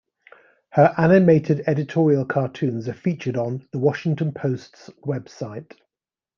[0.71, 5.73] Her animated editorial cartoons are featured on "The Washington Post"'s website.